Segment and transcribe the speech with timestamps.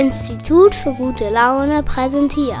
[0.00, 2.56] Institut für gute Laune präsentiert.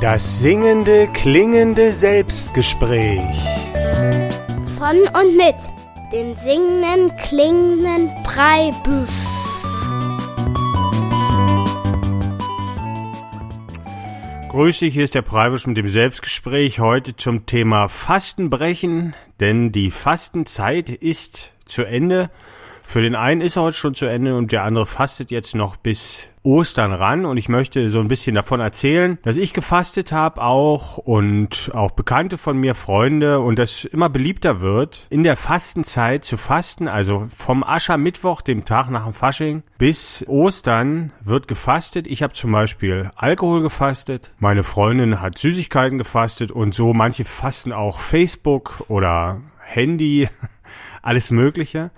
[0.00, 3.22] Das singende, klingende Selbstgespräch.
[4.76, 5.54] Von und mit
[6.12, 9.10] dem singenden, klingenden Breibüsch.
[14.48, 16.80] Grüß dich, hier ist der Preibusch mit dem Selbstgespräch.
[16.80, 22.30] Heute zum Thema Fastenbrechen, denn die Fastenzeit ist zu Ende.
[22.86, 25.76] Für den einen ist er heute schon zu Ende und der andere fastet jetzt noch
[25.76, 30.42] bis Ostern ran und ich möchte so ein bisschen davon erzählen, dass ich gefastet habe
[30.42, 36.22] auch und auch Bekannte von mir, Freunde und das immer beliebter wird, in der Fastenzeit
[36.24, 42.06] zu fasten, also vom Aschermittwoch, dem Tag nach dem Fasching, bis Ostern wird gefastet.
[42.06, 47.72] Ich habe zum Beispiel Alkohol gefastet, meine Freundin hat Süßigkeiten gefastet und so manche fasten
[47.72, 50.28] auch Facebook oder Handy,
[51.02, 51.90] alles Mögliche.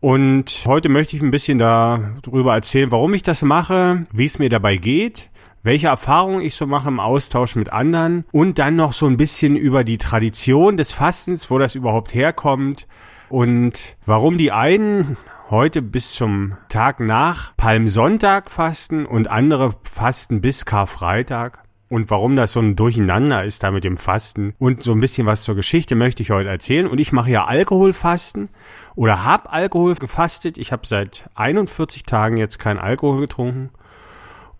[0.00, 4.50] Und heute möchte ich ein bisschen darüber erzählen, warum ich das mache, wie es mir
[4.50, 5.30] dabei geht,
[5.62, 9.56] welche Erfahrungen ich so mache im Austausch mit anderen und dann noch so ein bisschen
[9.56, 12.86] über die Tradition des Fastens, wo das überhaupt herkommt
[13.28, 15.16] und warum die einen
[15.50, 21.65] heute bis zum Tag nach Palmsonntag fasten und andere fasten bis Karfreitag.
[21.88, 25.26] Und warum das so ein Durcheinander ist da mit dem Fasten und so ein bisschen
[25.26, 26.88] was zur Geschichte möchte ich heute erzählen.
[26.88, 28.48] Und ich mache ja Alkoholfasten
[28.96, 30.58] oder habe Alkohol gefastet.
[30.58, 33.70] Ich habe seit 41 Tagen jetzt kein Alkohol getrunken.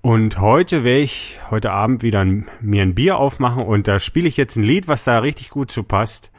[0.02, 4.28] Und heute werde ich heute Abend wieder ein, mir ein Bier aufmachen und da spiele
[4.28, 6.30] ich jetzt ein Lied, was da richtig gut zu passt.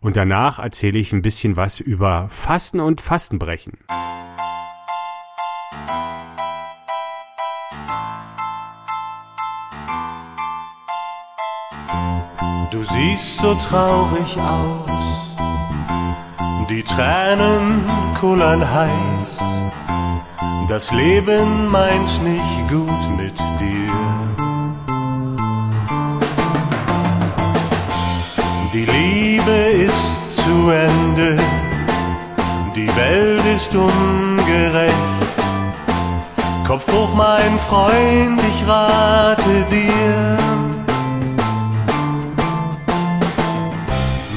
[0.00, 3.78] Und danach erzähle ich ein bisschen was über Fasten und Fastenbrechen.
[12.72, 15.36] Du siehst so traurig aus,
[16.70, 17.84] die Tränen
[18.18, 19.36] kullern heiß,
[20.70, 23.92] das Leben meint nicht gut mit dir.
[28.72, 31.38] Die Liebe ist zu Ende,
[32.74, 34.96] die Welt ist ungerecht.
[36.66, 40.71] Kopf hoch, mein Freund, ich rate dir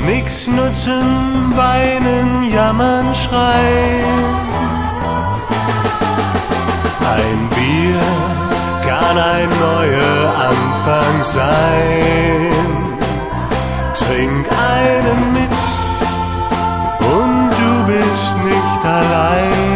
[0.05, 4.35] Nix nutzen, weinen, jammern, schreien.
[7.15, 8.01] Ein Bier
[8.87, 12.53] kann ein neuer Anfang sein.
[13.95, 15.55] Trink einen mit
[17.15, 19.74] und du bist nicht allein.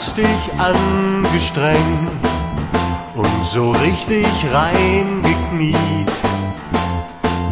[0.00, 1.74] Hast dich angestrengt
[3.16, 6.12] und so richtig reingekniet.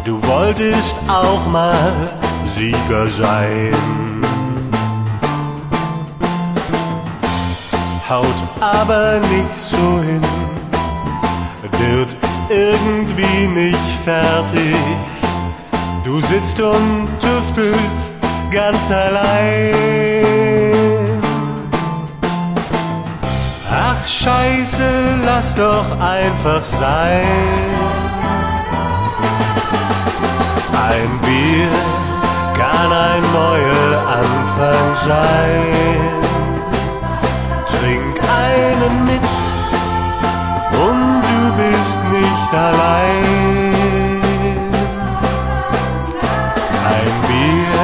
[0.05, 1.91] Du wolltest auch mal
[2.45, 3.73] Sieger sein.
[8.09, 10.21] Haut aber nicht so hin,
[11.73, 12.15] wird
[12.47, 14.77] irgendwie nicht fertig.
[16.05, 18.13] Du sitzt und tüftelst
[18.53, 20.66] ganz allein.
[24.07, 27.25] Scheiße, lass doch einfach sein.
[30.71, 31.67] Ein Bier
[32.55, 36.07] kann ein neuer Anfang sein.
[37.67, 39.27] Trink einen mit
[40.71, 44.21] und du bist nicht allein.
[46.95, 47.81] Ein Bier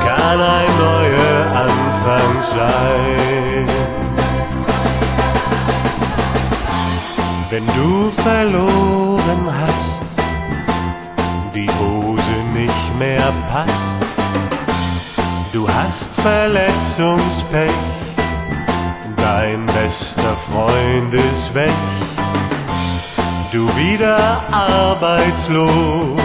[0.00, 3.11] kann ein neuer Anfang sein.
[7.82, 10.02] Du verloren hast,
[11.54, 13.98] die Hose nicht mehr passt,
[15.52, 17.82] du hast Verletzungspech,
[19.16, 21.80] dein bester Freund ist weg,
[23.50, 26.20] du wieder arbeitslos,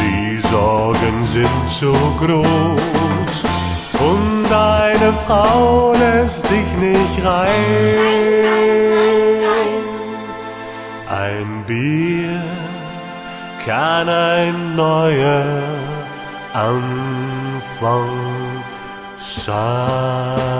[0.00, 3.36] die Sorgen sind so groß.
[4.00, 8.48] Und deine Frau lässt dich nicht rein.
[11.10, 12.42] Ein Bier
[13.64, 15.62] kann ein neuer
[16.52, 18.10] Anfang
[19.18, 20.58] sein.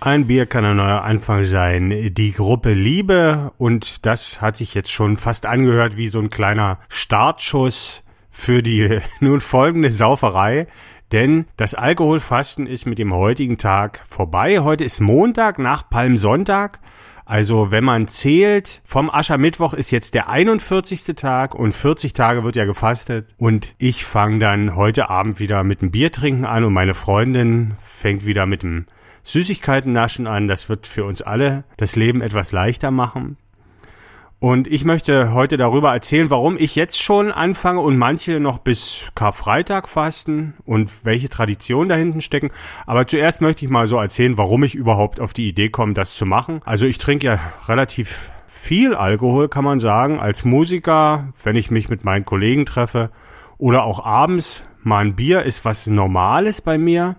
[0.00, 2.12] Ein Bier kann ein neuer Anfang sein.
[2.12, 6.80] Die Gruppe Liebe und das hat sich jetzt schon fast angehört wie so ein kleiner
[6.88, 10.66] Startschuss für die nun folgende Sauferei,
[11.12, 14.60] denn das Alkoholfasten ist mit dem heutigen Tag vorbei.
[14.60, 16.80] Heute ist Montag nach Palmsonntag.
[17.24, 21.14] Also wenn man zählt, vom Aschermittwoch ist jetzt der 41.
[21.14, 23.34] Tag und 40 Tage wird ja gefastet.
[23.38, 27.76] Und ich fange dann heute Abend wieder mit dem Bier trinken an und meine Freundin
[27.84, 28.86] fängt wieder mit dem
[29.22, 30.48] Süßigkeiten naschen an.
[30.48, 33.36] Das wird für uns alle das Leben etwas leichter machen.
[34.42, 39.12] Und ich möchte heute darüber erzählen, warum ich jetzt schon anfange und manche noch bis
[39.14, 42.50] Karfreitag fasten und welche Traditionen dahinten stecken.
[42.86, 46.14] Aber zuerst möchte ich mal so erzählen, warum ich überhaupt auf die Idee komme, das
[46.14, 46.62] zu machen.
[46.64, 47.38] Also ich trinke ja
[47.68, 53.10] relativ viel Alkohol, kann man sagen, als Musiker, wenn ich mich mit meinen Kollegen treffe
[53.58, 57.16] oder auch abends mal ein Bier ist was Normales bei mir.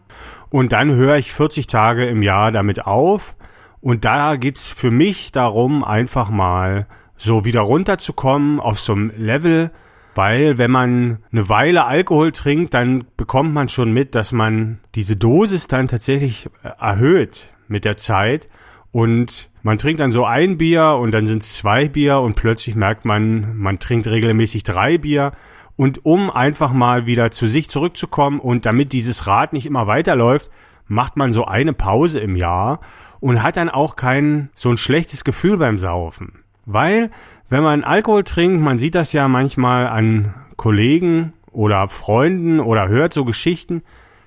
[0.49, 3.35] Und dann höre ich 40 Tage im Jahr damit auf.
[3.79, 6.87] Und da geht's für mich darum, einfach mal
[7.21, 9.71] so wieder runterzukommen auf so einem Level,
[10.15, 15.15] weil wenn man eine Weile Alkohol trinkt, dann bekommt man schon mit, dass man diese
[15.17, 18.47] Dosis dann tatsächlich äh, erhöht mit der Zeit
[18.91, 22.75] und man trinkt dann so ein Bier und dann sind es zwei Bier und plötzlich
[22.75, 25.31] merkt man, man trinkt regelmäßig drei Bier
[25.75, 30.49] und um einfach mal wieder zu sich zurückzukommen und damit dieses Rad nicht immer weiterläuft,
[30.87, 32.79] macht man so eine Pause im Jahr
[33.19, 36.40] und hat dann auch kein so ein schlechtes Gefühl beim Saufen.
[36.65, 37.11] Weil,
[37.49, 43.13] wenn man Alkohol trinkt, man sieht das ja manchmal an Kollegen oder Freunden oder hört
[43.13, 43.83] so Geschichten,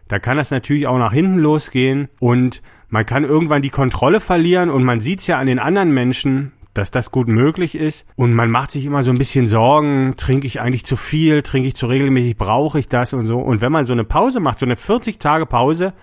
[0.09, 4.71] da kann das natürlich auch nach hinten losgehen und man kann irgendwann die Kontrolle verlieren
[4.71, 8.35] und man sieht es ja an den anderen Menschen, dass das gut möglich ist und
[8.35, 11.77] man macht sich immer so ein bisschen Sorgen, trinke ich eigentlich zu viel, trinke ich
[11.77, 13.39] zu regelmäßig, brauche ich das und so.
[13.39, 15.95] Und wenn man so eine Pause macht, so eine 40 Tage Pause,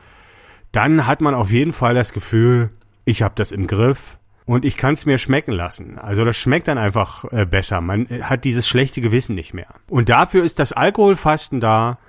[0.72, 2.72] dann hat man auf jeden Fall das Gefühl,
[3.04, 5.97] ich habe das im Griff, und ich kann es mir schmecken lassen.
[5.97, 7.81] Also das schmeckt dann einfach äh, besser.
[7.81, 9.67] Man hat dieses schlechte Gewissen nicht mehr.
[9.88, 11.99] Und dafür ist das Alkoholfasten da.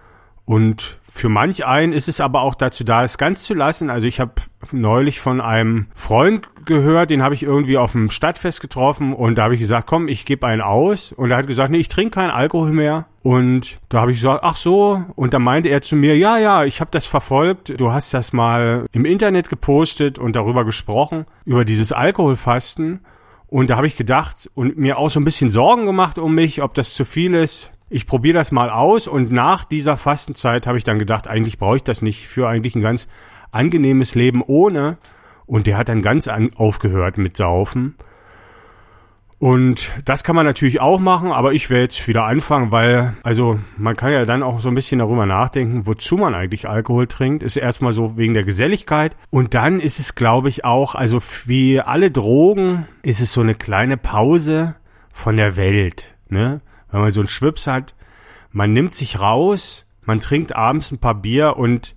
[0.44, 3.90] Und für manch einen ist es aber auch dazu da, es ganz zu lassen.
[3.90, 4.32] Also ich habe
[4.72, 9.44] neulich von einem Freund gehört, den habe ich irgendwie auf dem Stadtfest getroffen und da
[9.44, 11.12] habe ich gesagt, komm, ich gebe einen aus.
[11.12, 13.06] Und er hat gesagt, nee, ich trinke keinen Alkohol mehr.
[13.22, 15.04] Und da habe ich gesagt, ach so.
[15.14, 17.78] Und da meinte er zu mir, ja, ja, ich habe das verfolgt.
[17.78, 23.00] Du hast das mal im Internet gepostet und darüber gesprochen, über dieses Alkoholfasten.
[23.48, 26.62] Und da habe ich gedacht und mir auch so ein bisschen Sorgen gemacht um mich,
[26.62, 30.78] ob das zu viel ist ich probiere das mal aus und nach dieser Fastenzeit habe
[30.78, 33.06] ich dann gedacht, eigentlich brauche ich das nicht für eigentlich ein ganz
[33.50, 34.96] angenehmes Leben ohne.
[35.44, 37.96] Und der hat dann ganz an, aufgehört mit Saufen.
[39.38, 43.58] Und das kann man natürlich auch machen, aber ich werde jetzt wieder anfangen, weil, also
[43.76, 47.42] man kann ja dann auch so ein bisschen darüber nachdenken, wozu man eigentlich Alkohol trinkt.
[47.42, 49.16] Ist erstmal so wegen der Geselligkeit.
[49.30, 53.54] Und dann ist es, glaube ich, auch, also wie alle Drogen, ist es so eine
[53.54, 54.76] kleine Pause
[55.12, 56.14] von der Welt.
[56.28, 56.62] Ne?
[56.92, 57.96] Wenn man so einen Schwips hat,
[58.52, 61.96] man nimmt sich raus, man trinkt abends ein paar Bier und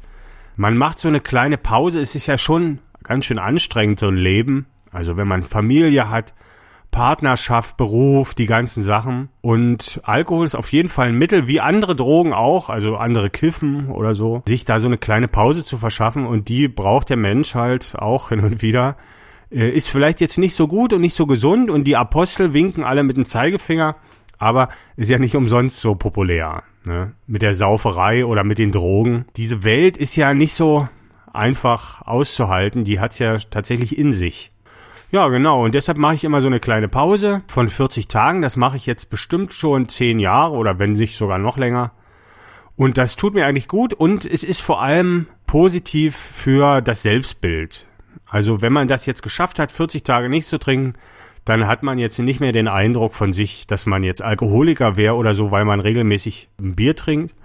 [0.56, 2.00] man macht so eine kleine Pause.
[2.00, 4.66] Es ist ja schon ganz schön anstrengend, so ein Leben.
[4.92, 6.34] Also wenn man Familie hat,
[6.92, 9.28] Partnerschaft, Beruf, die ganzen Sachen.
[9.42, 13.90] Und Alkohol ist auf jeden Fall ein Mittel, wie andere Drogen auch, also andere Kiffen
[13.90, 16.26] oder so, sich da so eine kleine Pause zu verschaffen.
[16.26, 18.96] Und die braucht der Mensch halt auch hin und wieder.
[19.52, 22.86] Äh, ist vielleicht jetzt nicht so gut und nicht so gesund und die Apostel winken
[22.86, 23.98] alle mit dem Zeigefinger
[24.38, 26.64] aber ist ja nicht umsonst so populär.
[26.86, 27.14] Ne?
[27.28, 29.26] Mit der Sauferei oder mit den Drogen.
[29.38, 30.88] Diese Welt ist ja nicht so
[31.34, 32.84] einfach auszuhalten.
[32.84, 34.52] Die hat's ja tatsächlich in sich.
[35.12, 35.64] Ja, genau.
[35.64, 38.42] Und deshalb mache ich immer so eine kleine Pause von 40 Tagen.
[38.42, 41.92] Das mache ich jetzt bestimmt schon 10 Jahre oder wenn nicht sogar noch länger.
[42.76, 47.88] Und das tut mir eigentlich gut und es ist vor allem positiv für das Selbstbild.
[48.26, 50.96] Also wenn man das jetzt geschafft hat, 40 Tage nichts zu trinken,
[51.46, 55.16] dann hat man jetzt nicht mehr den Eindruck von sich, dass man jetzt Alkoholiker wäre
[55.16, 57.36] oder so, weil man regelmäßig ein Bier trinkt.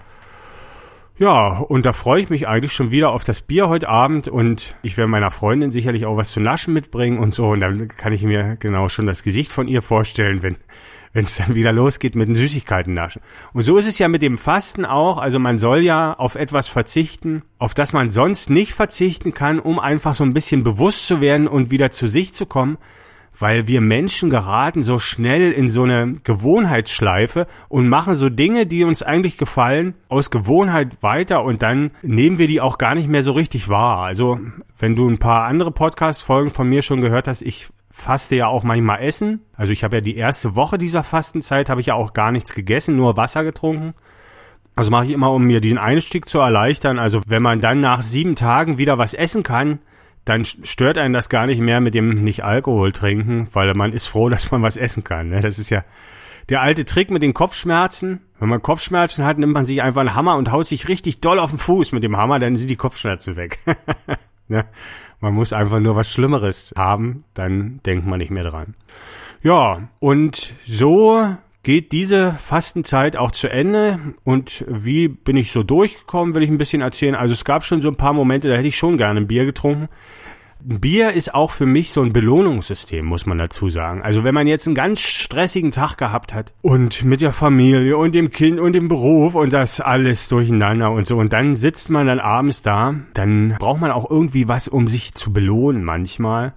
[1.19, 4.75] Ja, und da freue ich mich eigentlich schon wieder auf das Bier heute Abend und
[4.83, 8.15] ich werde meiner Freundin sicherlich auch was zu naschen mitbringen und so und dann kann
[8.15, 10.57] ich mir genau schon das Gesicht von ihr vorstellen, wenn
[11.13, 13.21] wenn es dann wieder losgeht mit den Süßigkeiten naschen.
[13.53, 16.69] Und so ist es ja mit dem Fasten auch, also man soll ja auf etwas
[16.69, 21.21] verzichten, auf das man sonst nicht verzichten kann, um einfach so ein bisschen bewusst zu
[21.21, 22.79] werden und wieder zu sich zu kommen
[23.39, 28.85] weil wir Menschen geraten so schnell in so eine Gewohnheitsschleife und machen so Dinge, die
[28.85, 33.23] uns eigentlich gefallen, aus Gewohnheit weiter und dann nehmen wir die auch gar nicht mehr
[33.23, 33.99] so richtig wahr.
[33.99, 34.39] Also,
[34.79, 38.63] wenn du ein paar andere Podcast-Folgen von mir schon gehört hast, ich faste ja auch
[38.63, 39.41] manchmal Essen.
[39.57, 42.55] Also ich habe ja die erste Woche dieser Fastenzeit, habe ich ja auch gar nichts
[42.55, 43.95] gegessen, nur Wasser getrunken.
[44.77, 46.99] Also mache ich immer, um mir den Einstieg zu erleichtern.
[46.99, 49.81] Also wenn man dann nach sieben Tagen wieder was essen kann,
[50.31, 54.07] dann stört einen das gar nicht mehr mit dem nicht Alkohol trinken, weil man ist
[54.07, 55.29] froh, dass man was essen kann.
[55.29, 55.41] Ne?
[55.41, 55.85] Das ist ja
[56.49, 58.21] der alte Trick mit den Kopfschmerzen.
[58.39, 61.39] Wenn man Kopfschmerzen hat, nimmt man sich einfach einen Hammer und haut sich richtig doll
[61.39, 63.59] auf den Fuß mit dem Hammer, dann sind die Kopfschmerzen weg.
[64.49, 64.67] ne?
[65.19, 68.75] Man muss einfach nur was Schlimmeres haben, dann denkt man nicht mehr dran.
[69.43, 73.99] Ja, und so geht diese Fastenzeit auch zu Ende.
[74.25, 77.15] Und wie bin ich so durchgekommen, will ich ein bisschen erzählen.
[77.15, 79.45] Also es gab schon so ein paar Momente, da hätte ich schon gerne ein Bier
[79.45, 79.89] getrunken.
[80.69, 84.03] Ein Bier ist auch für mich so ein Belohnungssystem, muss man dazu sagen.
[84.03, 88.15] Also wenn man jetzt einen ganz stressigen Tag gehabt hat und mit der Familie und
[88.15, 92.07] dem Kind und dem Beruf und das alles durcheinander und so und dann sitzt man
[92.07, 96.53] dann abends da, dann braucht man auch irgendwie was, um sich zu belohnen manchmal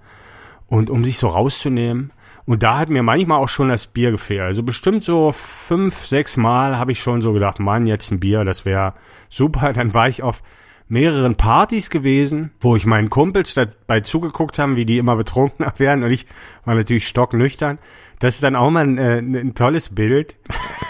[0.66, 2.12] und um sich so rauszunehmen.
[2.46, 4.42] Und da hat mir manchmal auch schon das Bier gefehlt.
[4.42, 8.44] Also bestimmt so fünf, sechs Mal habe ich schon so gedacht, Mann, jetzt ein Bier,
[8.44, 8.94] das wäre
[9.30, 9.72] super.
[9.72, 10.42] Dann war ich auf
[10.88, 16.04] mehreren Partys gewesen, wo ich meinen Kumpels dabei zugeguckt haben, wie die immer betrunkener werden
[16.04, 16.26] und ich
[16.64, 17.78] war natürlich stocknüchtern.
[18.18, 20.36] Das ist dann auch mal ein, äh, ein tolles Bild,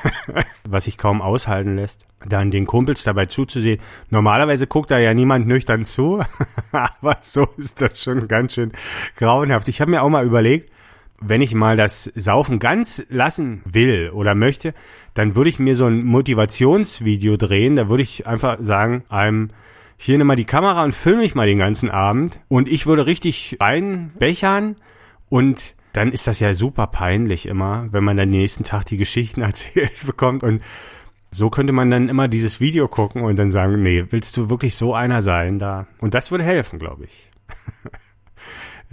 [0.69, 3.81] was sich kaum aushalten lässt, dann den Kumpels dabei zuzusehen.
[4.11, 6.23] Normalerweise guckt da ja niemand nüchtern zu,
[6.73, 8.73] aber so ist das schon ganz schön
[9.17, 9.69] grauenhaft.
[9.69, 10.71] Ich habe mir auch mal überlegt,
[11.27, 14.75] wenn ich mal das Saufen ganz lassen will oder möchte,
[15.15, 17.77] dann würde ich mir so ein Motivationsvideo drehen.
[17.77, 19.49] Da würde ich einfach sagen, einem
[19.97, 22.41] hier nimm mal die Kamera und film mich mal den ganzen Abend.
[22.49, 24.77] Und ich würde richtig reinbechern
[25.29, 28.97] und dann ist das ja super peinlich immer, wenn man dann den nächsten Tag die
[28.97, 30.63] Geschichten erzählt bekommt und
[31.31, 34.77] so könnte man dann immer dieses Video gucken und dann sagen, nee, willst du wirklich
[34.77, 35.89] so einer sein da?
[35.99, 37.31] Und das würde helfen, glaube ich.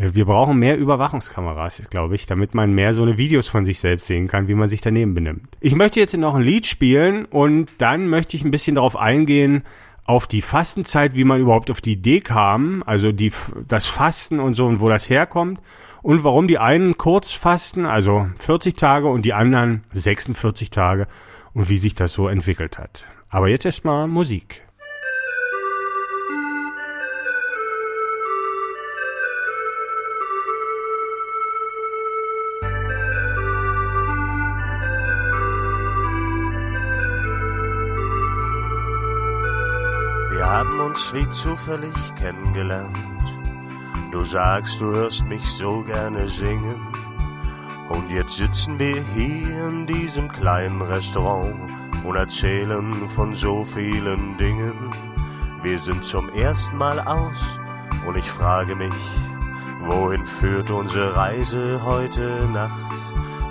[0.03, 4.07] Wir brauchen mehr Überwachungskameras, glaube ich, damit man mehr so eine Videos von sich selbst
[4.07, 5.47] sehen kann, wie man sich daneben benimmt.
[5.59, 9.63] Ich möchte jetzt noch ein Lied spielen und dann möchte ich ein bisschen darauf eingehen,
[10.05, 13.31] auf die Fastenzeit, wie man überhaupt auf die Idee kam, also die,
[13.67, 15.61] das Fasten und so und wo das herkommt
[16.01, 21.07] und warum die einen kurz fasten, also 40 Tage und die anderen 46 Tage
[21.53, 23.05] und wie sich das so entwickelt hat.
[23.29, 24.63] Aber jetzt erstmal Musik.
[40.61, 42.95] Haben uns wie zufällig kennengelernt.
[44.11, 46.79] Du sagst, du hörst mich so gerne singen.
[47.89, 51.55] Und jetzt sitzen wir hier in diesem kleinen Restaurant
[52.03, 54.91] und erzählen von so vielen Dingen.
[55.63, 57.41] Wir sind zum ersten Mal aus
[58.05, 58.93] und ich frage mich,
[59.87, 63.01] wohin führt unsere Reise heute Nacht?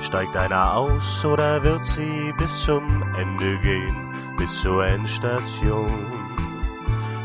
[0.00, 2.84] Steigt einer aus oder wird sie bis zum
[3.18, 6.19] Ende gehen, bis zur Endstation?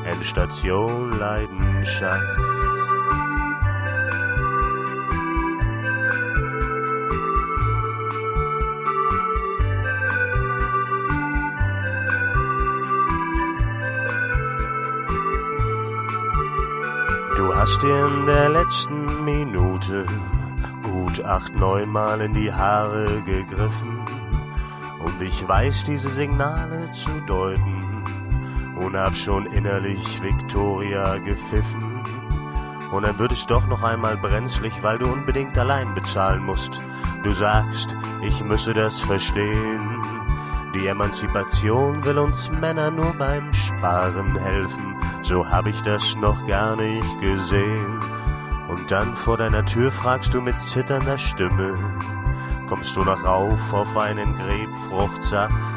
[0.05, 2.21] Endstation Leidenschaft.
[17.35, 20.05] Du hast dir in der letzten Minute
[20.83, 23.99] gut acht, neun Mal in die Haare gegriffen
[25.03, 27.94] und ich weiß diese Signale zu deuten
[28.77, 32.01] und hab schon innerlich Victoria gepfiffen.
[32.91, 36.81] Und dann wird es doch noch einmal brenzlig, weil du unbedingt allein bezahlen musst.
[37.23, 40.01] Du sagst, ich müsse das verstehen.
[40.73, 44.95] Die Emanzipation will uns Männer nur beim Sparen helfen.
[45.21, 47.99] So hab ich das noch gar nicht gesehen.
[48.67, 51.73] Und dann vor deiner Tür fragst du mit zitternder Stimme,
[52.67, 55.74] kommst du noch rauf auf einen Grebfruchtsaft?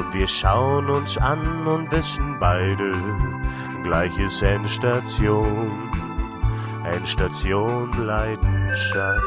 [0.00, 2.94] Und wir schauen uns an und wissen beide,
[3.82, 5.90] gleich ist Endstation,
[6.84, 9.22] Endstation Leidenschaft.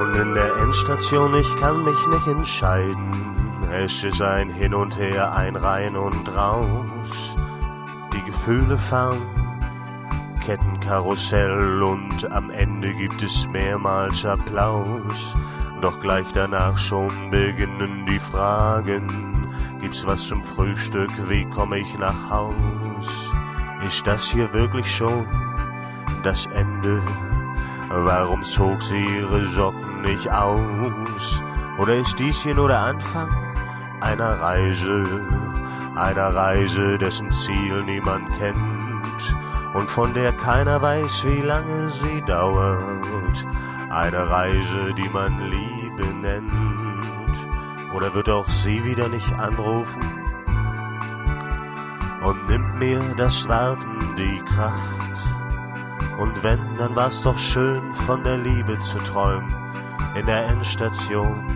[0.00, 3.25] Und in der Endstation, ich kann mich nicht entscheiden
[3.78, 7.36] es ist ein Hin und Her, ein Rein und Raus.
[8.12, 9.22] Die Gefühle fahren
[10.40, 15.34] Kettenkarussell und am Ende gibt es mehrmals Applaus.
[15.80, 19.48] Doch gleich danach schon beginnen die Fragen.
[19.80, 21.10] Gibt's was zum Frühstück?
[21.28, 23.30] Wie komme ich nach Haus?
[23.86, 25.26] Ist das hier wirklich schon
[26.22, 27.02] das Ende?
[27.88, 31.42] Warum zog sie ihre Socken nicht aus?
[31.78, 33.45] Oder ist dies hier nur der Anfang?
[34.00, 35.04] Einer Reise,
[35.94, 38.76] einer Reise, dessen Ziel niemand kennt
[39.76, 43.46] und von der keiner weiß, wie lange sie dauert.
[43.90, 46.52] Eine Reise, die man Liebe nennt
[47.94, 50.02] Oder wird auch sie wieder nicht anrufen?
[52.22, 54.82] Und nimmt mir das Warten die Kraft.
[56.18, 59.54] Und wenn, dann war's doch schön von der Liebe zu träumen
[60.14, 61.55] in der Endstation.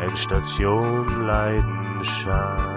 [0.00, 2.75] Endstation Leidenschaft.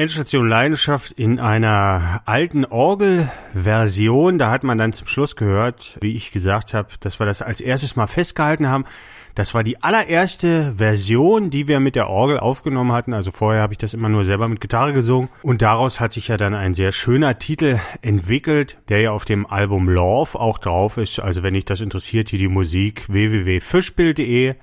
[0.00, 4.38] Endstation Leidenschaft in einer alten Orgelversion.
[4.38, 7.60] Da hat man dann zum Schluss gehört, wie ich gesagt habe, dass wir das als
[7.60, 8.86] erstes mal festgehalten haben.
[9.34, 13.12] Das war die allererste Version, die wir mit der Orgel aufgenommen hatten.
[13.12, 15.28] Also vorher habe ich das immer nur selber mit Gitarre gesungen.
[15.42, 19.44] Und daraus hat sich ja dann ein sehr schöner Titel entwickelt, der ja auf dem
[19.44, 21.20] Album Love auch drauf ist.
[21.20, 24.54] Also wenn dich das interessiert, hier die Musik www.fischbild.de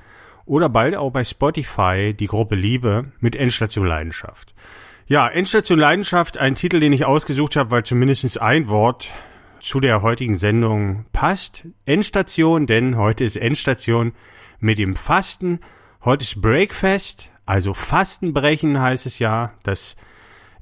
[0.48, 4.56] oder bald auch bei Spotify die Gruppe Liebe mit Endstation Leidenschaft.
[5.10, 9.10] Ja, Endstation Leidenschaft, ein Titel, den ich ausgesucht habe, weil zumindest ein Wort
[9.62, 11.66] zu der heutigen Sendung passt.
[11.86, 14.12] Endstation, denn heute ist Endstation
[14.60, 15.62] mit dem Fasten.
[16.04, 19.54] Heute ist Breakfast, also Fastenbrechen heißt es ja.
[19.64, 19.96] Das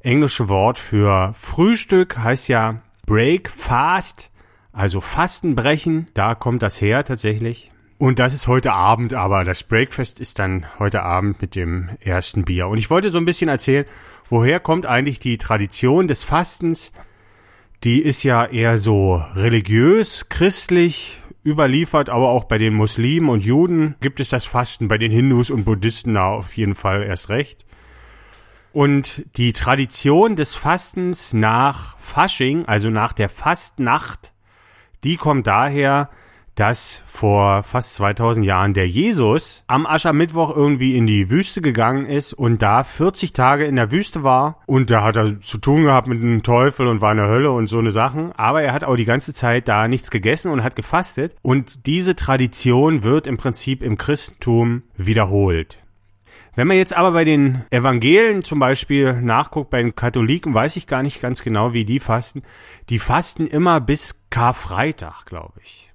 [0.02, 4.30] englische Wort für Frühstück heißt ja Breakfast,
[4.72, 6.10] also Fastenbrechen.
[6.14, 7.72] Da kommt das her tatsächlich.
[7.98, 12.44] Und das ist heute Abend, aber das Breakfast ist dann heute Abend mit dem ersten
[12.44, 12.68] Bier.
[12.68, 13.86] Und ich wollte so ein bisschen erzählen,
[14.30, 16.92] woher kommt eigentlich die Tradition des Fastens?
[17.86, 23.96] Die ist ja eher so religiös, christlich überliefert, aber auch bei den Muslimen und Juden
[24.02, 27.66] gibt es das Fasten, bei den Hindus und Buddhisten auf jeden Fall erst recht.
[28.74, 34.34] Und die Tradition des Fastens nach Fasching, also nach der Fastnacht,
[35.06, 36.10] die kommt daher,
[36.56, 42.34] dass vor fast 2000 Jahren der Jesus am Aschermittwoch irgendwie in die Wüste gegangen ist
[42.34, 46.08] und da 40 Tage in der Wüste war und da hat er zu tun gehabt
[46.08, 48.84] mit dem Teufel und war in der Hölle und so eine Sachen, aber er hat
[48.84, 53.38] auch die ganze Zeit da nichts gegessen und hat gefastet und diese Tradition wird im
[53.38, 55.80] Prinzip im Christentum wiederholt.
[56.56, 60.88] Wenn man jetzt aber bei den Evangelien zum Beispiel nachguckt, bei den Katholiken weiß ich
[60.88, 62.44] gar nicht ganz genau, wie die fasten.
[62.90, 65.92] Die fasten immer bis Karfreitag, glaube ich.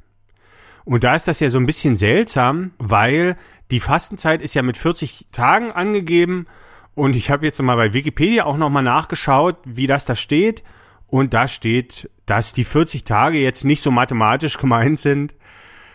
[0.85, 3.37] Und da ist das ja so ein bisschen seltsam, weil
[3.71, 6.47] die Fastenzeit ist ja mit 40 Tagen angegeben.
[6.95, 10.63] Und ich habe jetzt mal bei Wikipedia auch nochmal nachgeschaut, wie das da steht.
[11.07, 15.35] Und da steht, dass die 40 Tage jetzt nicht so mathematisch gemeint sind,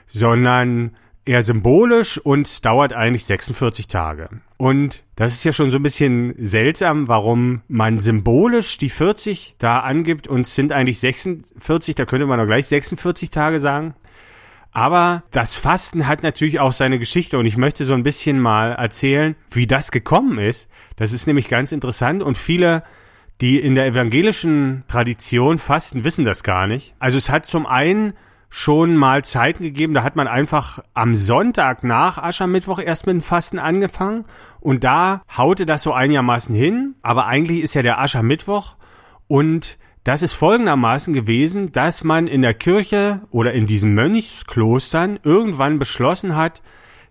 [0.06, 0.96] sondern
[1.26, 4.30] eher symbolisch und dauert eigentlich 46 Tage.
[4.58, 9.80] Und das ist ja schon so ein bisschen seltsam, warum man symbolisch die 40 da
[9.80, 13.96] angibt und es sind eigentlich 46, da könnte man doch gleich 46 Tage sagen.
[14.76, 18.74] Aber das Fasten hat natürlich auch seine Geschichte und ich möchte so ein bisschen mal
[18.74, 20.70] erzählen, wie das gekommen ist.
[20.98, 22.84] Das ist nämlich ganz interessant und viele,
[23.40, 26.94] die in der evangelischen Tradition fasten, wissen das gar nicht.
[27.00, 28.16] Also es hat zum einen
[28.50, 33.22] schon mal Zeiten gegeben, da hat man einfach am Sonntag nach Aschermittwoch erst mit dem
[33.22, 34.26] Fasten angefangen
[34.60, 38.76] und da haute das so einigermaßen hin, aber eigentlich ist ja der Aschermittwoch
[39.28, 45.80] und das ist folgendermaßen gewesen, dass man in der Kirche oder in diesen Mönchsklostern irgendwann
[45.80, 46.62] beschlossen hat,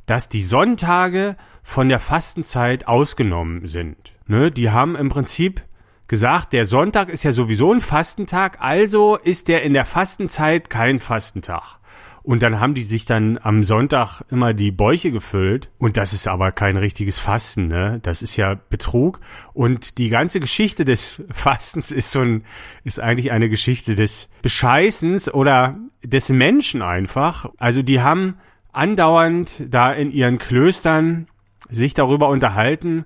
[0.06, 4.14] dass die Sonntage von der Fastenzeit ausgenommen sind.
[4.26, 5.62] Ne, die haben im Prinzip
[6.06, 11.00] gesagt, der Sonntag ist ja sowieso ein Fastentag, also ist der in der Fastenzeit kein
[11.00, 11.78] Fastentag.
[12.24, 15.70] Und dann haben die sich dann am Sonntag immer die Bäuche gefüllt.
[15.76, 18.00] Und das ist aber kein richtiges Fasten, ne?
[18.02, 19.20] Das ist ja Betrug.
[19.52, 22.44] Und die ganze Geschichte des Fastens ist so ein,
[22.82, 27.50] ist eigentlich eine Geschichte des Bescheißens oder des Menschen einfach.
[27.58, 28.38] Also die haben
[28.72, 31.28] andauernd da in ihren Klöstern
[31.68, 33.04] sich darüber unterhalten,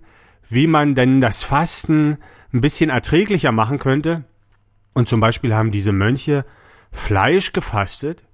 [0.49, 2.19] wie man denn das Fasten
[2.53, 4.23] ein bisschen erträglicher machen könnte.
[4.95, 6.45] Und zum Beispiel haben diese Mönche
[6.93, 8.25] Fleisch gefastet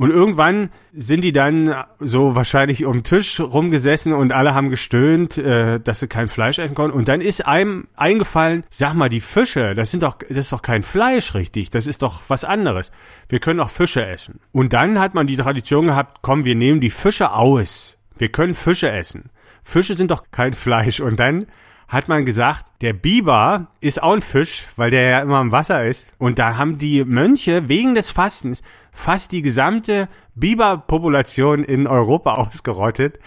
[0.00, 5.36] und irgendwann sind die dann so wahrscheinlich um den Tisch rumgesessen und alle haben gestöhnt,
[5.36, 6.96] äh, dass sie kein Fleisch essen konnten.
[6.96, 10.62] Und dann ist einem eingefallen, sag mal, die Fische, das sind doch, das ist doch
[10.62, 11.68] kein Fleisch, richtig.
[11.68, 12.92] Das ist doch was anderes.
[13.28, 14.40] Wir können auch Fische essen.
[14.52, 17.98] Und dann hat man die Tradition gehabt, komm, wir nehmen die Fische aus.
[18.16, 19.28] Wir können Fische essen.
[19.62, 21.00] Fische sind doch kein Fleisch.
[21.00, 21.44] Und dann
[21.90, 25.84] hat man gesagt, der Biber ist auch ein Fisch, weil der ja immer im Wasser
[25.84, 26.12] ist.
[26.18, 33.18] Und da haben die Mönche wegen des Fastens fast die gesamte Biberpopulation in Europa ausgerottet,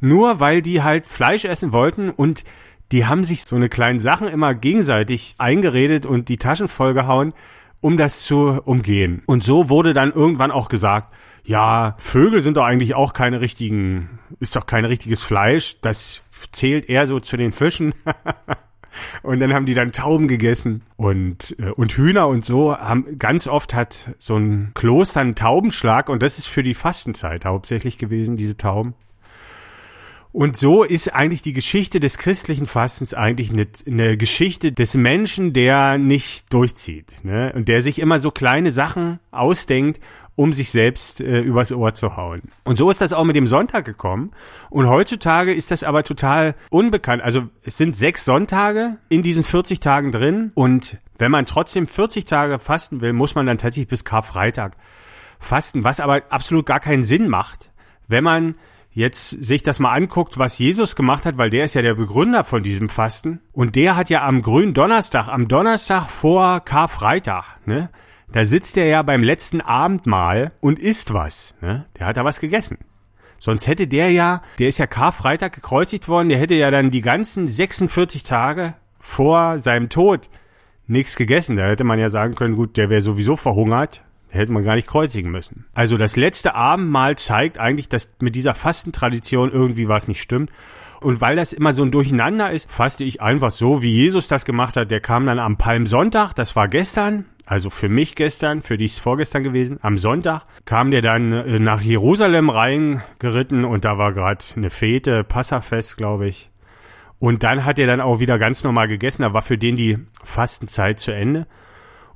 [0.00, 2.44] nur weil die halt Fleisch essen wollten und
[2.92, 7.32] die haben sich so eine kleinen Sachen immer gegenseitig eingeredet und die Taschen vollgehauen,
[7.80, 9.22] um das zu umgehen.
[9.26, 11.12] Und so wurde dann irgendwann auch gesagt,
[11.44, 16.88] ja, Vögel sind doch eigentlich auch keine richtigen, ist doch kein richtiges Fleisch, das zählt
[16.88, 17.94] eher so zu den Fischen.
[19.22, 22.76] Und dann haben die dann Tauben gegessen und, äh, und Hühner und so.
[22.76, 27.44] Haben, ganz oft hat so ein Kloster einen Taubenschlag und das ist für die Fastenzeit
[27.44, 28.94] hauptsächlich gewesen, diese Tauben.
[30.32, 35.52] Und so ist eigentlich die Geschichte des christlichen Fastens eigentlich eine, eine Geschichte des Menschen,
[35.52, 37.52] der nicht durchzieht ne?
[37.54, 40.00] und der sich immer so kleine Sachen ausdenkt,
[40.34, 42.42] um sich selbst äh, übers Ohr zu hauen.
[42.64, 44.32] Und so ist das auch mit dem Sonntag gekommen.
[44.70, 47.22] Und heutzutage ist das aber total unbekannt.
[47.22, 50.50] Also es sind sechs Sonntage in diesen 40 Tagen drin.
[50.54, 54.78] Und wenn man trotzdem 40 Tage fasten will, muss man dann tatsächlich bis Karfreitag
[55.38, 57.70] fasten, was aber absolut gar keinen Sinn macht,
[58.08, 58.54] wenn man
[58.92, 62.44] jetzt sich das mal anguckt, was Jesus gemacht hat, weil der ist ja der Begründer
[62.44, 67.90] von diesem Fasten und der hat ja am grünen Donnerstag, am Donnerstag vor Karfreitag, ne,
[68.30, 72.40] da sitzt er ja beim letzten Abendmahl und isst was, ne, der hat da was
[72.40, 72.78] gegessen.
[73.38, 77.00] Sonst hätte der ja, der ist ja Karfreitag gekreuzigt worden, der hätte ja dann die
[77.00, 80.30] ganzen 46 Tage vor seinem Tod
[80.86, 81.56] nichts gegessen.
[81.56, 84.88] Da hätte man ja sagen können, gut, der wäre sowieso verhungert, hätte man gar nicht
[84.88, 85.66] kreuzigen müssen.
[85.74, 90.50] Also das letzte Abendmahl zeigt eigentlich, dass mit dieser Fastentradition irgendwie was nicht stimmt.
[91.00, 94.44] Und weil das immer so ein Durcheinander ist, faste ich einfach so, wie Jesus das
[94.44, 94.90] gemacht hat.
[94.90, 99.00] Der kam dann am Palmsonntag, das war gestern, also für mich gestern, für dich ist
[99.00, 99.78] vorgestern gewesen.
[99.82, 105.24] Am Sonntag kam der dann äh, nach Jerusalem reingeritten und da war gerade eine Fete,
[105.24, 106.50] Passafest, glaube ich.
[107.18, 109.22] Und dann hat er dann auch wieder ganz normal gegessen.
[109.22, 111.46] Da war für den die Fastenzeit zu Ende.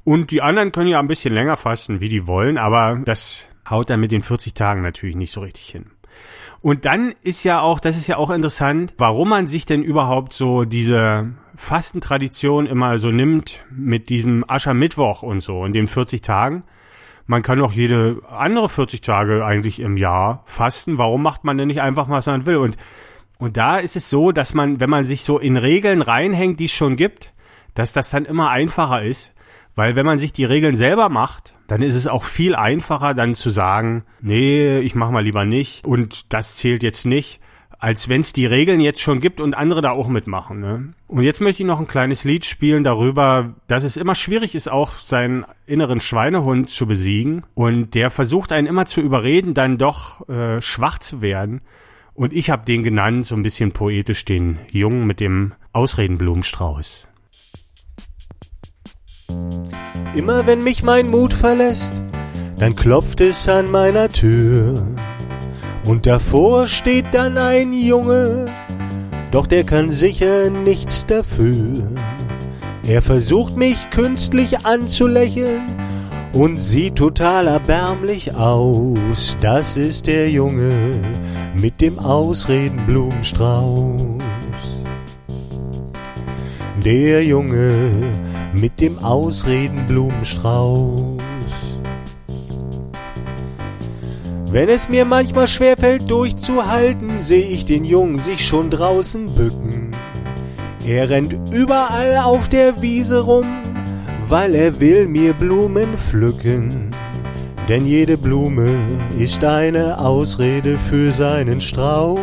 [0.06, 3.90] Und die anderen können ja ein bisschen länger fasten, wie die wollen, aber das haut
[3.90, 5.86] dann mit den 40 Tagen natürlich nicht so richtig hin.
[6.60, 10.32] Und dann ist ja auch, das ist ja auch interessant, warum man sich denn überhaupt
[10.32, 16.62] so diese Fastentradition immer so nimmt mit diesem Aschermittwoch und so in den 40 Tagen.
[17.26, 20.98] Man kann auch jede andere 40 Tage eigentlich im Jahr fasten.
[20.98, 22.58] Warum macht man denn nicht einfach, was man will?
[22.58, 22.76] Und,
[23.38, 26.66] und da ist es so, dass man, wenn man sich so in Regeln reinhängt, die
[26.66, 27.34] es schon gibt,
[27.74, 29.32] dass das dann immer einfacher ist,
[29.76, 33.34] weil wenn man sich die Regeln selber macht, dann ist es auch viel einfacher dann
[33.34, 37.40] zu sagen, nee, ich mach mal lieber nicht und das zählt jetzt nicht,
[37.78, 40.60] als wenn es die Regeln jetzt schon gibt und andere da auch mitmachen.
[40.60, 40.92] Ne?
[41.08, 44.70] Und jetzt möchte ich noch ein kleines Lied spielen darüber, dass es immer schwierig ist,
[44.70, 47.44] auch seinen inneren Schweinehund zu besiegen.
[47.54, 51.60] Und der versucht einen immer zu überreden, dann doch äh, schwach zu werden.
[52.14, 57.05] Und ich habe den genannt, so ein bisschen poetisch, den Jungen mit dem Ausredenblumenstrauß.
[60.14, 61.92] Immer wenn mich mein Mut verlässt,
[62.58, 64.82] dann klopft es an meiner Tür.
[65.84, 68.46] Und davor steht dann ein Junge,
[69.30, 71.88] doch der kann sicher nichts dafür.
[72.88, 75.62] Er versucht mich künstlich anzulächeln
[76.32, 79.36] und sieht total erbärmlich aus.
[79.40, 80.72] Das ist der Junge
[81.54, 84.22] mit dem Ausredenblumenstrauß.
[86.84, 87.72] Der Junge
[88.60, 91.16] mit dem Ausredenblumenstrauß.
[94.50, 99.90] Wenn es mir manchmal schwerfällt durchzuhalten, seh ich den Jungen sich schon draußen bücken.
[100.86, 103.44] Er rennt überall auf der Wiese rum,
[104.28, 106.92] weil er will mir Blumen pflücken.
[107.68, 108.68] Denn jede Blume
[109.18, 112.20] ist eine Ausrede für seinen Strauß.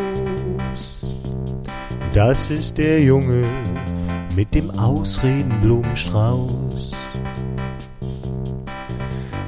[2.13, 3.43] Das ist der Junge,
[4.35, 6.91] mit dem Ausredenblumenstrauß.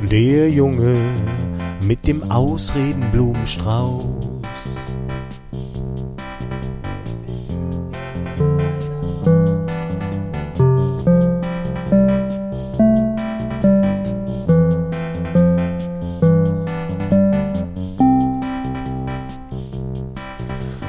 [0.09, 0.95] Der Junge
[1.85, 4.05] mit dem Ausredenblumenstrauß.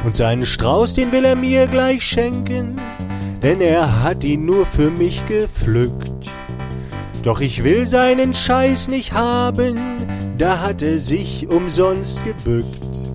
[0.04, 2.76] Und seinen Strauß, den will er mir gleich schenken
[3.46, 6.28] denn er hat ihn nur für mich gepflückt.
[7.22, 9.76] Doch ich will seinen Scheiß nicht haben,
[10.36, 13.14] da hat er sich umsonst gebückt.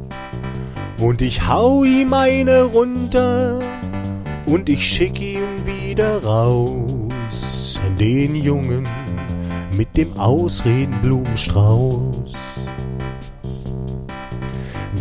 [1.02, 3.60] Und ich hau ihm eine runter
[4.46, 7.78] und ich schick ihn wieder raus.
[8.00, 8.88] Den Jungen
[9.76, 12.32] mit dem Ausredenblumenstrauß.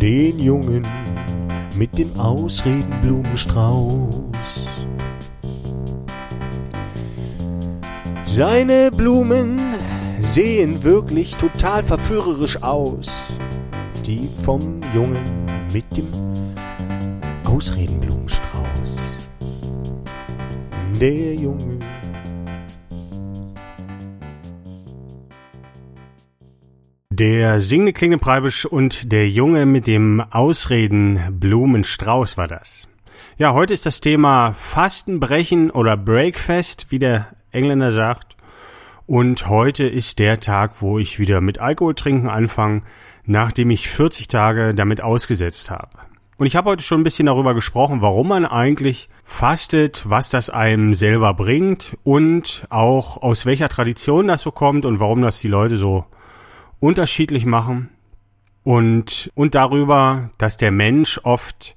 [0.01, 0.85] Den Jungen
[1.77, 4.30] mit dem Ausredenblumenstrauß.
[8.33, 9.59] Seine Blumen
[10.21, 13.11] sehen wirklich total verführerisch aus.
[14.05, 15.19] Die vom Jungen
[15.73, 16.07] mit dem
[17.43, 18.95] Ausredenblumenstrauß.
[20.97, 21.77] Der Junge.
[27.09, 32.87] Der singende klingende Preibisch und der Junge mit dem Ausredenblumenstrauß war das.
[33.37, 38.35] Ja, heute ist das Thema Fastenbrechen oder Breakfast, wie der Engländer sagt.
[39.05, 42.81] Und heute ist der Tag, wo ich wieder mit Alkohol trinken anfange,
[43.25, 45.89] nachdem ich 40 Tage damit ausgesetzt habe.
[46.37, 50.49] Und ich habe heute schon ein bisschen darüber gesprochen, warum man eigentlich fastet, was das
[50.49, 55.47] einem selber bringt und auch aus welcher Tradition das so kommt und warum das die
[55.47, 56.05] Leute so
[56.79, 57.89] unterschiedlich machen.
[58.63, 61.75] Und, und darüber, dass der Mensch oft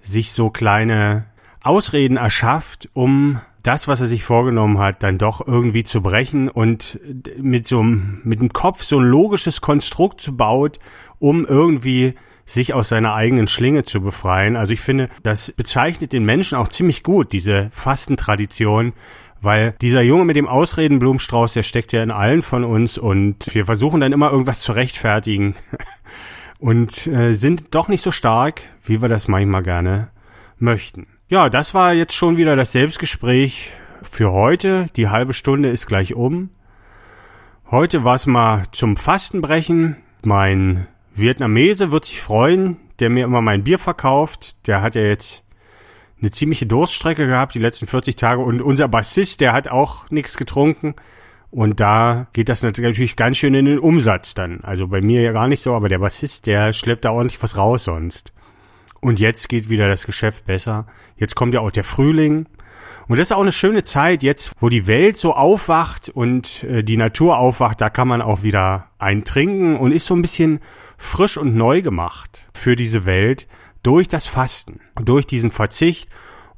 [0.00, 1.26] sich so kleine
[1.62, 6.98] Ausreden erschafft, um das, was er sich vorgenommen hat, dann doch irgendwie zu brechen und
[7.38, 10.78] mit so mit dem Kopf so ein logisches Konstrukt zu baut,
[11.18, 14.54] um irgendwie sich aus seiner eigenen Schlinge zu befreien.
[14.54, 18.92] Also ich finde, das bezeichnet den Menschen auch ziemlich gut, diese Fastentradition,
[19.40, 23.66] weil dieser Junge mit dem Ausredenblumenstrauß, der steckt ja in allen von uns und wir
[23.66, 25.56] versuchen dann immer irgendwas zu rechtfertigen
[26.60, 30.10] und äh, sind doch nicht so stark, wie wir das manchmal gerne
[30.58, 31.08] möchten.
[31.28, 34.86] Ja, das war jetzt schon wieder das Selbstgespräch für heute.
[34.94, 36.50] Die halbe Stunde ist gleich um.
[37.68, 39.96] Heute war es mal zum Fastenbrechen.
[40.24, 40.86] Mein
[41.16, 44.68] Vietnamese wird sich freuen, der mir immer mein Bier verkauft.
[44.68, 45.42] Der hat ja jetzt
[46.20, 50.36] eine ziemliche Durststrecke gehabt die letzten 40 Tage und unser Bassist, der hat auch nichts
[50.36, 50.94] getrunken.
[51.50, 54.60] Und da geht das natürlich ganz schön in den Umsatz dann.
[54.60, 57.56] Also bei mir ja gar nicht so, aber der Bassist, der schleppt da ordentlich was
[57.56, 58.32] raus sonst.
[59.06, 60.84] Und jetzt geht wieder das Geschäft besser.
[61.16, 62.46] Jetzt kommt ja auch der Frühling.
[63.06, 66.82] Und das ist auch eine schöne Zeit jetzt, wo die Welt so aufwacht und äh,
[66.82, 70.58] die Natur aufwacht, da kann man auch wieder eintrinken und ist so ein bisschen
[70.98, 73.46] frisch und neu gemacht für diese Welt
[73.84, 76.08] durch das Fasten, durch diesen Verzicht.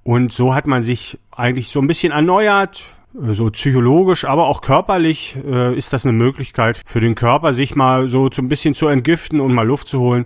[0.03, 4.63] Und so hat man sich eigentlich so ein bisschen erneuert, äh, so psychologisch, aber auch
[4.63, 8.89] körperlich äh, ist das eine Möglichkeit für den Körper, sich mal so ein bisschen zu
[8.89, 10.25] entgiften und mal Luft zu holen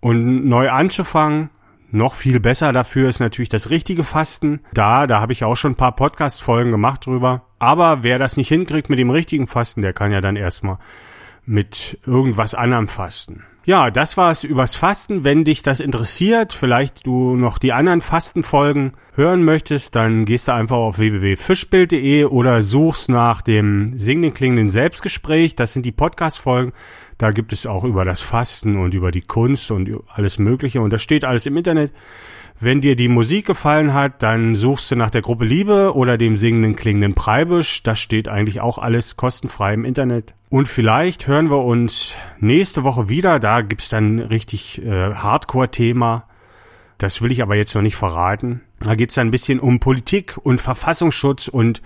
[0.00, 1.50] und neu anzufangen.
[1.90, 4.60] Noch viel besser dafür ist natürlich das richtige Fasten.
[4.74, 7.46] Da, da habe ich auch schon ein paar Podcast-Folgen gemacht drüber.
[7.58, 10.78] Aber wer das nicht hinkriegt mit dem richtigen Fasten, der kann ja dann erstmal
[11.46, 13.44] mit irgendwas anderem fasten.
[13.64, 15.24] Ja, das war's übers Fasten.
[15.24, 20.52] Wenn dich das interessiert, vielleicht du noch die anderen Fastenfolgen hören möchtest, dann gehst du
[20.52, 25.54] einfach auf www.fischbild.de oder suchst nach dem singenden klingenden Selbstgespräch.
[25.54, 26.72] Das sind die Podcast-Folgen.
[27.18, 30.80] Da gibt es auch über das Fasten und über die Kunst und alles Mögliche.
[30.80, 31.92] Und das steht alles im Internet.
[32.60, 36.36] Wenn dir die Musik gefallen hat, dann suchst du nach der Gruppe Liebe oder dem
[36.36, 37.82] singenden klingenden Preibisch.
[37.82, 40.34] Das steht eigentlich auch alles kostenfrei im Internet.
[40.48, 43.38] Und vielleicht hören wir uns nächste Woche wieder.
[43.38, 46.24] Da gibt's dann richtig äh, Hardcore-Thema.
[46.98, 48.62] Das will ich aber jetzt noch nicht verraten.
[48.80, 51.82] Da geht's dann ein bisschen um Politik und Verfassungsschutz und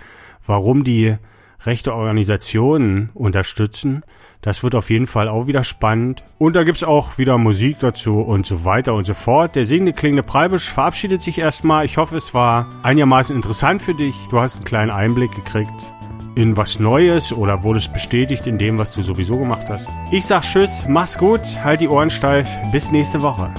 [0.47, 1.17] warum die
[1.61, 4.05] rechte Organisationen unterstützen.
[4.43, 6.25] Das wird auf jeden Fall auch wieder spannend.
[6.39, 9.55] Und da gibt's auch wieder Musik dazu und so weiter und so fort.
[9.55, 11.85] Der singende klingende Preibisch verabschiedet sich erstmal.
[11.85, 14.17] Ich hoffe, es war einigermaßen interessant für dich.
[14.31, 15.93] Du hast einen kleinen Einblick gekriegt
[16.35, 19.89] in was Neues oder wurdest bestätigt in dem, was du sowieso gemacht hast.
[20.11, 23.53] Ich sag Tschüss, mach's gut, halt die Ohren steif, bis nächste Woche.